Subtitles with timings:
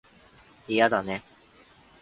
[0.67, 1.21] 嫌だね